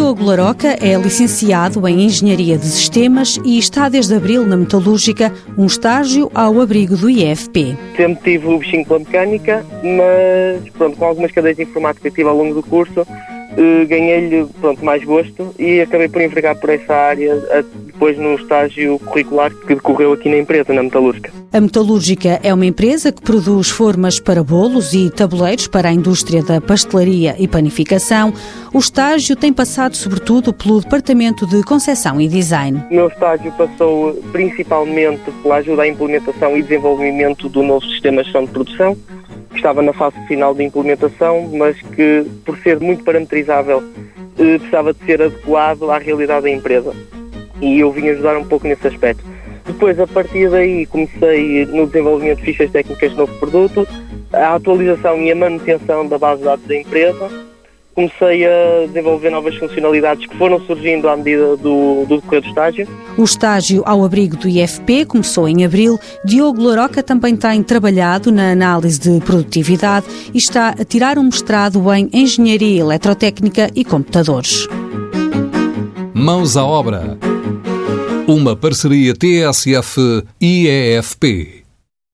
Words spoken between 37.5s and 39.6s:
novo sistema de gestão de produção, que